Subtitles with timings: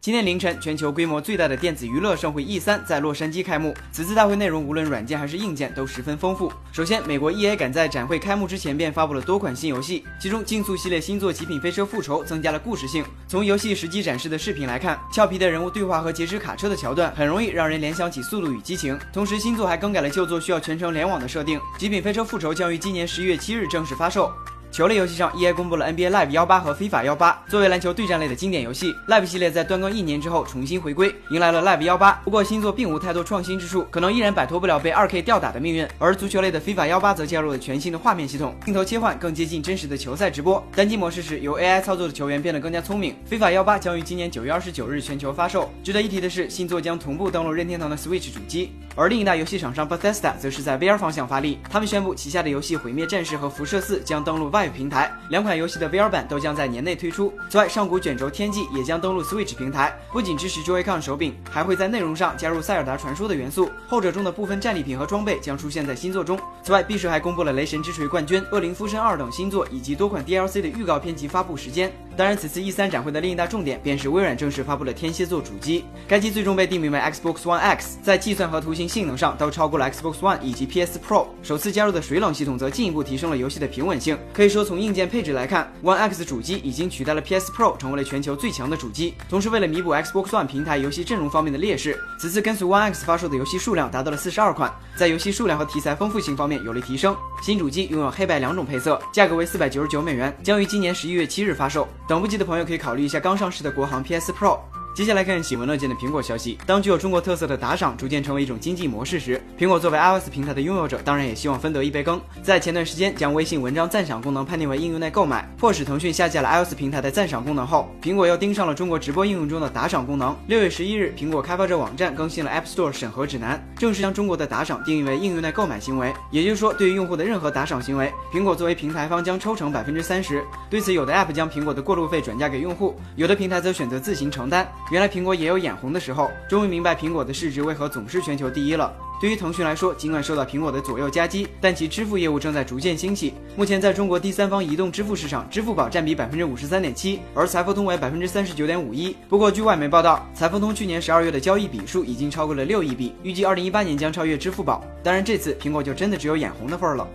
[0.00, 3.74] 今天凌晨，全球规模最大的电子娱乐盛会 E3 在洛杉矶开幕。
[3.90, 6.52] 此次大会内容无论软件还是硬件都十分丰富。
[6.70, 13.04] 首先，美国 EA 赶在展会开幕之前便发布了多款新游戏，其中竞速系列新作《极品飞车：复仇》增加了故事性。
[13.26, 18.94] 从游戏实际展示的视频来看，俏皮的人物对话和劫持卡车的桥段很容易让人联想起《速度与激情》。
[19.12, 21.58] 同时，新作还更改了旧作需要全程联网的设定。
[21.76, 24.30] 《极品飞车：复仇》将于今年十一月七日正式发售。
[24.78, 32.12] 球类游戏上，EA 公布了 NBA Live 幺八和 FIFA 幺八，作为篮球对战类的经典游戏，Live 系列在断更一年之后重新回归，迎来了 Live 幺八。
[32.22, 35.84] 不过新作并无太多创新之处，可能依然摆脱不了被 2K 吊打的命运。
[35.98, 40.64] 而足球类的 FIFA 幺八则加入了全新的画面系统，镜头切换更接近真实的球赛直播。
[40.76, 43.16] 单机模式时，由 AI 操作的球员变得更加聪明。
[43.28, 45.68] FIFA 幺八将于今年九月二十九日全球发售。
[45.82, 48.70] 值得一提的是，新作将同步登陆任天堂的 Switch 主机。
[48.94, 57.32] 而另一大游戏厂商 Bethesda 则是在 VR 方向发力，他们宣布旗下的游戏《毁灭战士》和《辐射四》将登陆外平台，两款游戏的 VR 版都将在年内推出。
[57.48, 66.38] 此外，上古卷轴天际也将登陆 Switch 平台，不仅支持 Joy-Con 手柄，还会在内容上加入塞尔达传说的元素，后者中的部分战利品和装备将出现在新作中。
[66.62, 71.92] 此外，毕设还公布了雷神之锤冠军、恶灵附身二等新作以及多款 DLC 的预告片及发布时间。
[72.18, 81.28] 当然，此次 E3 展会的另一大重点便是微软正式发布了天蝎座主机，该机最终被定名为 Xbox One X，在计算和图形性能上都超过了 Xbox One 以及 PS Pro。
[81.44, 84.18] 首次加入的水冷系统则进一步提升了游戏的平稳性。
[84.32, 89.14] 可以说，从硬件配置来看，One X 主机已经取代了 PS Pro，成为了全球最强的主机。
[89.30, 97.16] 同时，为了弥补 Xbox One 平台游戏阵容方面的劣势，此次跟随 One X 发售的游戏数量达到了四十二款，在游戏数量和题材丰富性方面有了提升。
[97.40, 101.86] 新主机拥有黑白两种配色，价格为四百九十九美元，将于今年十一月七日发售。
[102.08, 102.94] 等不及的朋友可以考。
[102.94, 104.77] 虑一下刚上市的国行 PS Pro。
[104.98, 106.58] 接下来看喜闻乐见的苹果消息。
[106.66, 112.20] 当具有中国特色的打赏逐渐成为一种经济模式时，苹果作为 iOS 平台的拥有者，当然也希望分得一杯羹。
[112.42, 120.36] 在前段时间将微信文章赞赏功能判定为应用内购买，迫使腾讯下架了 iOS 平台的赞赏功能后，苹果又盯上了中国直播应用中的打赏功能。
[120.48, 126.12] 六月十一日，苹果开发者网站更新了 App Store 审核指南，正式将中国的打赏定义为应用内购买行为。
[126.32, 130.42] 也就是说，对于用户的任何打赏行为，苹果作为平台方将抽成百分之三十。
[130.68, 134.68] 对此，有的 App 将苹果的过路费转嫁给用户，有的平台则选择自行承担。
[134.90, 135.74] 原来苹果也有眼。
[135.78, 138.92] 红的时候，终于明白苹果的市值为何总是全球第一了。
[139.20, 143.34] 对于腾讯来说，尽管受到苹果的左右夹击，但其支付业务正在逐渐兴起。
[143.56, 149.16] 目前，在中国第三方移动支付市场，支付宝占比百分之五十三点七，而财付通为百分之三十九点五一。
[149.28, 154.84] 不过，据外媒报道，财付通去年十二月的交易笔数已经超过了六亿笔，预计二零一八年将超越支付宝。
[155.02, 157.06] 当然，这次苹果就真的只有眼红的份儿了。